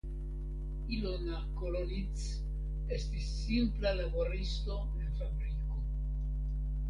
[0.95, 2.23] Ilona Kolonits
[2.97, 5.85] estis simpla laboristo en fabriko.